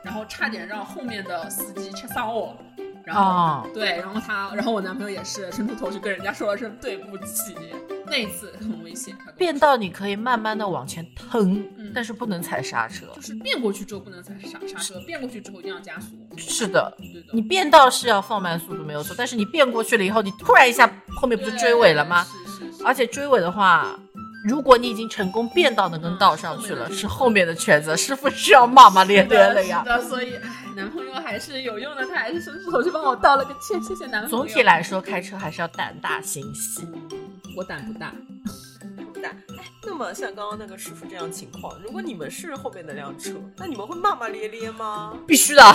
[0.03, 2.57] 然后差点让后面的司机车伤我，
[3.12, 7.57] 然后、啊对，然后他，然后我男朋友也是伸出头去跟人家说了声对不起，
[8.07, 9.16] 那一次很危险。
[9.37, 13.07] 变道你可以慢慢的往前腾，嗯但是不能踩刹车。
[13.16, 16.09] 就是变过去之后不能踩刹刹车，变过去之后一定要加速。
[16.37, 22.23] 是的，对的，你变道是要放慢速度没有错，但是你变过去了以后，你突然一下后面不就追尾了吗？
[22.25, 22.85] 是是是。
[22.85, 23.99] 而且追尾的话，
[24.44, 34.37] 如果你已经成功变道能跟道上去了，嗯是后面的全责，师傅是要骂骂咧咧的呀所以唉，男朋友还是有用的，他还是伸出手去帮我道了个歉，谢谢男朋友。
[34.38, 36.87] 总体来说，开车还是要胆大心细。
[37.57, 38.14] 我胆不大，
[39.12, 39.29] 不大。
[39.29, 45.12] 哎，那么像刚刚那个师傅这样情况，如果你们是后面那辆车，那你们会骂骂咧咧吗？
[45.26, 45.62] 必须的，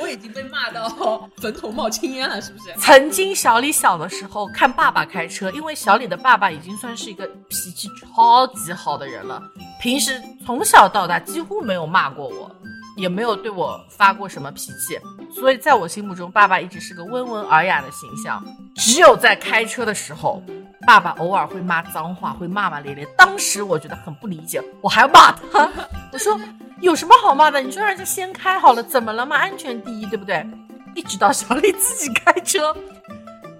[0.00, 2.72] 我已经被骂到坟头冒青烟了，是不是？
[2.78, 9.42] 曾经小李小的时候看爸爸开车，因为小李的爸爸已经算是一个脾气超级好的人了，
[9.80, 12.50] 平时从小到大几乎没有骂过我。
[12.96, 14.98] 也没有对我发过什么脾气，
[15.30, 18.42] 所以在我心目中，爸爸一直是个温文尔雅的形象。
[18.74, 20.42] 只有在开车的时候，
[20.86, 23.06] 爸爸偶尔会骂脏话，会骂骂咧咧。
[23.14, 25.68] 当时我觉得很不理解，我还要骂他，
[26.10, 26.40] 我说
[26.80, 27.60] 有什么好骂的？
[27.60, 29.36] 你说让人家先开好了，怎么了嘛？
[29.36, 30.46] 安全第一，对不对？
[30.94, 32.76] 一直到小李自己开车。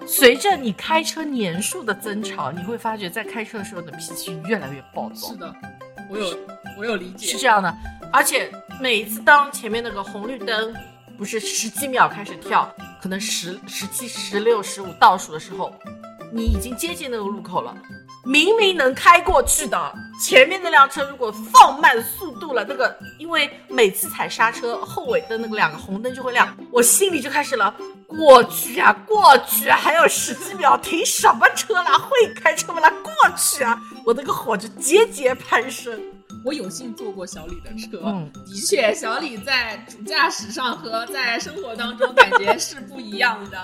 [0.07, 5.29] 随着你开车年数的增长，你会发觉在开车的时候的脾气越来越暴躁。
[5.29, 5.55] 是的，
[6.09, 6.38] 我有
[6.79, 7.74] 我有理解，是这样的。
[8.12, 8.50] 而且
[8.81, 10.74] 每次当前面那个红绿灯
[11.18, 15.74] 不是十几秒开始跳，可能十、十七、十六、十五倒数的时候，
[16.37, 17.75] 你已经接近那个路口了，
[18.25, 27.75] 明明能开过去的，前面那辆车如果放慢速度了，那个因为每次踩刹车，后尾灯那个两个红灯就会亮，我心里就开始了。
[28.07, 31.99] 过去啊，过去啊，还有十几秒，停什么车啦？
[31.99, 32.88] 会开车吗啦？
[33.03, 33.81] 过去啊！
[34.05, 35.99] 我那个火就节节攀升。
[36.44, 43.59] 我有幸坐过小李的车，嗯的确，小李在主驾驶上和在生活当中感觉是不一样的。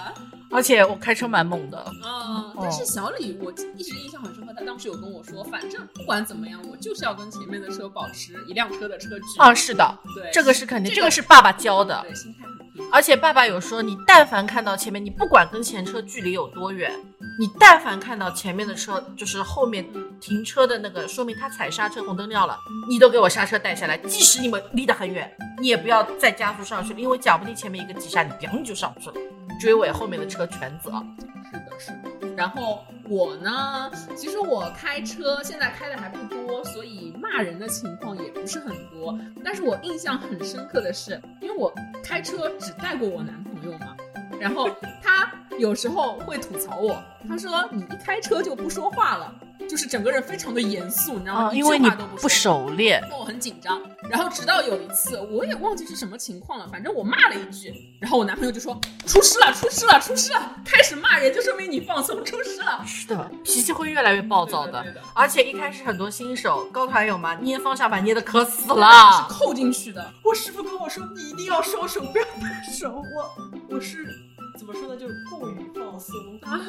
[0.53, 9.25] 而且我开车蛮猛的，嗯，但是小李我一直印象很深刻，他当时有跟我说，反正不管怎么样，我就是要跟前面的车保持一辆车的车距。
[9.39, 12.01] 啊，是的，对，这个是肯定，这个这个是爸爸教的。
[12.03, 12.87] 对，心态很平。
[12.91, 16.93] 而且爸爸有说，你但凡看到前面，你不管跟前车距离有多远，
[17.39, 19.87] 你但凡看到前面的车，就是后面
[20.21, 23.97] 停车的那个，说明他踩刹车红灯亮了，你都给我刹车带下来。
[23.99, 29.15] 即使你们离得很远，你也不要再加速上去了，因为讲不定前面一个急刹，你砰就上去了，
[29.61, 30.91] 追尾后面的车全责。
[31.51, 32.35] 是的，是的。
[32.37, 39.19] 然后我呢，其实我开车现在开的还不多，所以骂人的情况也不是很多。
[39.45, 43.95] 但是我印象很深刻的是，因为我开车只带过我男朋友嘛，
[44.41, 44.71] 然后
[45.03, 49.35] 他有时候会吐槽我，他说你一开车就不说话了，
[49.69, 51.41] 就是整个人非常的严肃，你知道吗？
[51.49, 62.85] 啊，一因为你句话都不说不熟练，那我很紧张，然后直到有一次，我也忘记是什么情况了，反正我骂了一句，然后我男朋友就说出事了，出事了，出事了，开始骂人就说明你放松，出事了。
[62.87, 64.83] 是的，脾气会越来越暴躁的。
[64.83, 67.35] 对的对的而且一开始很多新手，高团有嘛？
[67.37, 69.27] 捏方向盘捏的可死了。
[69.29, 72.91] 是扣进去的，我师傅跟我说，你一定要收手，不要拍手。
[72.91, 74.07] 我我是
[74.59, 74.97] 怎么说呢？
[74.97, 76.15] 就是过于放松，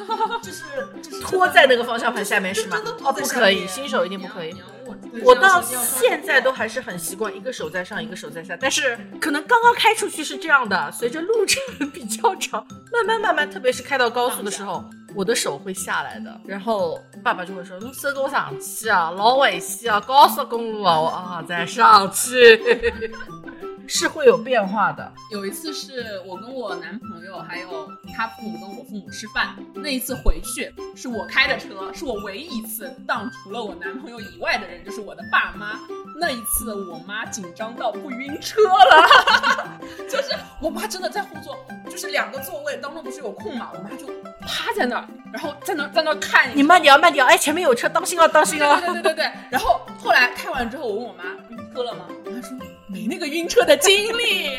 [0.42, 0.64] 就是
[1.02, 2.76] 就是拖在那个方向盘下面是吗？
[3.04, 4.54] 哦，不可以，新手一定不可以
[5.22, 16.40] 我到现在都还是很习惯一个手在上，一个手在下，但是可能刚刚开出去是这样的，随着路程 比较长，慢慢慢慢，特别是开到高速的时候，我的手会下来的。
[16.44, 22.60] 然后爸爸就会说：“你手给我上去啊，老危险啊，高速公路啊，我啊再上去。”
[23.86, 25.12] 是会有变化的。
[25.30, 35.78] 有一次是我跟我男朋友还有他父母跟我父母吃饭，那一次回去是我开的车，是我唯一一次当除了我男朋友以外的人，就是我的爸妈。
[36.16, 41.58] 那一次我妈紧张到不晕车了， 就是我妈真的在后座，
[41.90, 44.06] 就是两个座位当中不是有空嘛，我妈就
[44.46, 47.28] 趴在那儿，然后在那儿在那儿看你慢点啊，慢点啊！
[47.28, 48.78] 哎，前面有车，当心啊，当心啊！
[48.80, 49.32] 对对对对对。
[49.50, 52.06] 然后后来开完之后，我问我妈晕车了吗？
[52.24, 54.58] 我妈说没那个晕车的经历。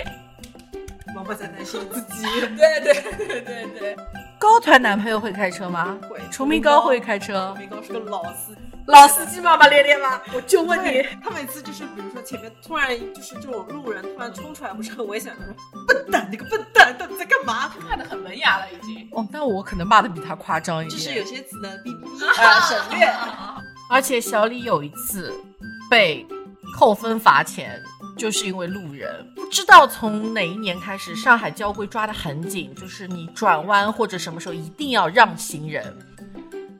[1.15, 2.25] 妈妈在担心自己。
[2.57, 3.97] 对对对对对，
[4.37, 5.97] 高团男朋友会开车吗？
[6.09, 10.19] 会崇明高会开车崇，明高是个老司机，老司机骂骂咧咧吗？
[10.33, 17.71] 我就问你，他每次就是比如说前面突然就是这种路人突然冲出来，不是很危险的，他说笨蛋，你个笨蛋，到底在干嘛？
[17.89, 19.07] 骂的很文雅了已经。
[19.13, 20.99] 哦，那我可能骂的比他夸张一点。
[20.99, 23.07] 就是有些词呢，哔哔哔啊，省略。
[23.89, 25.33] 而且小李有一次
[25.89, 26.27] 被
[26.75, 27.81] 扣分罚钱，
[28.17, 29.25] 就是因为路人。
[29.33, 35.97] 不知道从哪一年开始，上海交规抓得很紧，就是你转弯或者什么时候一定要让行人。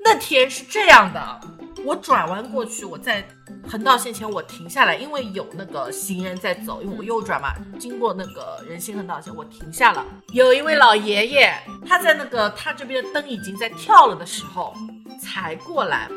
[0.04, 1.40] 那天是这样的，
[1.86, 3.26] 我转弯过去，我在
[3.66, 10.06] 横道线前我停下来，因为有那个行人在走，因为我右转嘛，经过那个人行横道线，我停下了。
[10.34, 11.54] 有一位老爷爷，
[11.88, 14.74] 他在那个他这边的灯已经在跳了的时候
[15.22, 16.10] 才过来，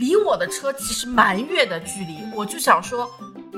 [0.00, 3.08] 离我的车其实蛮远的距离，我就想说。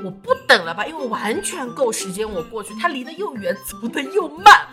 [0.05, 2.75] 我不等了吧，因为完全够时间我过去。
[2.75, 4.67] 他离得又远，走得又慢，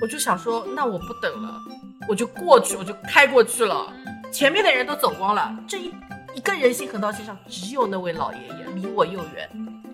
[0.00, 1.60] 我就想说，那我不等了，
[2.08, 3.92] 我就过去，我就开过去了。
[4.32, 5.92] 前面的人都走光了，这一
[6.34, 9.48] 一个人行横道线上只有那位老爷爷离我又远。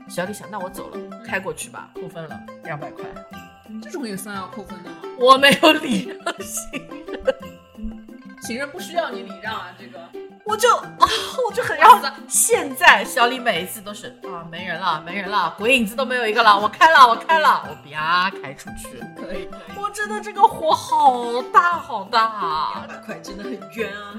[0.09, 3.05] 小李想，那我走了，开过去吧，扣分了，两百块。
[3.83, 4.97] 这种也算要扣分的吗？
[5.19, 7.37] 我没有礼让行人，
[8.41, 9.99] 行人不需要你礼让啊，这个。
[10.47, 11.09] 我就啊，
[11.49, 18.99] 我就很然后现在小李每一次都是啊，没人了，没人了，鬼影子都没有一个了，我开了，我开了，我啪开出去。
[19.17, 19.79] 可以可以。
[19.81, 24.15] 我真的这个火好大好大两，百块真的很冤啊！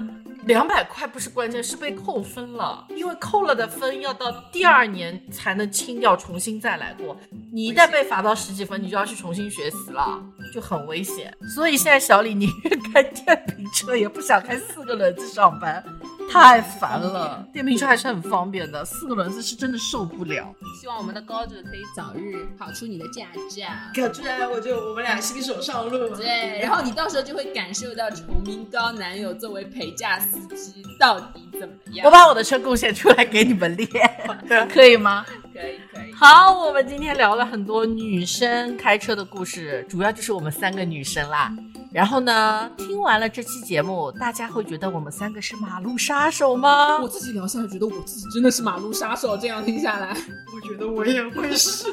[0.45, 7.17] 两百块不是关键，是被扣分了，因为扣了的分要到第二年才能清掉，重新再来过。
[7.51, 10.19] 你一旦被罚到十几分，你就要去重新学习了，
[10.53, 11.35] 就很危险。
[11.55, 15.83] 所以现在小李宁愿开电瓶车，也不想开四个轮子上班。
[16.31, 20.53] 太烦了，电瓶车还是很方便的，四个轮子是真的受不了。
[20.79, 24.01] 希望我们的高子可以早日考出你的驾照。
[24.01, 26.09] 考出来我就我们俩新手上路。
[26.15, 32.05] 对，然后你到时候就会感受到崇明高男友作为陪驾司机到底怎么样。
[32.05, 33.87] 我把我的车贡献出来给你们练，
[34.67, 35.25] 可以吗？
[35.53, 36.13] 可以可以。
[36.13, 41.55] 好，我们今天聊了很多女生开车的故事，主要就是我们三个女生啦。
[41.95, 46.99] 然后呢，听完了这期节目，大家会觉得我们三个是马路杀手吗？
[47.01, 49.37] 我自己聊下来，觉得我自己真的是马路杀手。
[49.37, 51.87] 这样听下来，我觉得我也会是。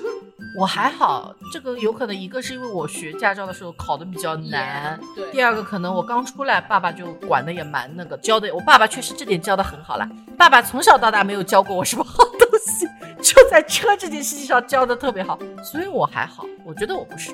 [0.58, 5.30] 我还好，这个有可能一个是因为我学驾照的时候考的比较难，对。
[5.30, 10.08] 第二个可能我刚出来，爸爸就管的也蛮那个，教的我爸爸确实这点教的很好了。
[10.36, 12.88] 爸爸从小到大没有教过我什么好东西，
[13.22, 17.32] 就在车这件事情上教的特别好，所以我还好，我觉得我不是。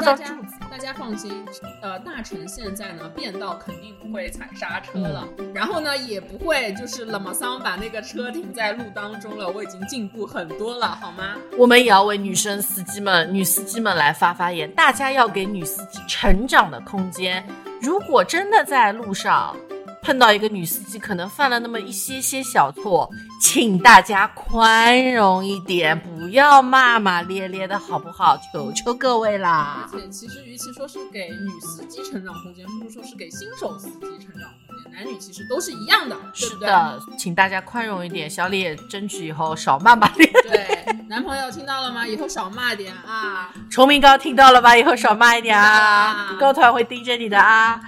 [0.00, 0.56] 撞撞柱子。
[0.70, 1.44] 大家放心，
[1.82, 11.36] 呃，大成现在呢变道肯定不会踩刹车了，然后呢也不会就是冷么桑把那个车停在路当中了，我已经进步很多了，好吗？
[11.58, 17.44] 我们也要为女生司机们、女司机们来发发言，大家要给女司机成长的空间。
[17.80, 19.54] 如果真的在路上，
[20.02, 23.08] 碰到一个女司机，可能犯了那么一些些小错，
[23.40, 28.36] 请大家宽容一点，不要骂骂咧咧的好不好？
[28.52, 29.88] 求求各位啦！
[29.92, 34.92] 而且其实，与其说是给女司机成长空间，不如说是给新手司机成长空间。
[34.92, 38.28] 男女其实都是一样的，是的，请大家宽容一点。
[38.28, 40.30] 小李也争取以后少骂骂咧。
[40.42, 42.06] 对，男朋友听到了吗？
[42.06, 43.54] 以后少骂点啊。
[43.70, 44.76] 崇明高听到了吧？
[44.76, 46.36] 以后少骂一点啊。
[46.40, 47.80] 高团会盯着你的啊。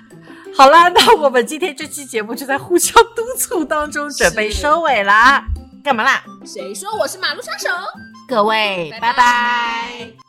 [0.57, 5.45] 好啦，那我们今天这期节目就在互相督促当中准备收尾啦。
[5.83, 6.23] 干嘛啦？
[6.47, 7.69] 谁说我是马路杀手？
[8.29, 10.24] 各位，拜拜。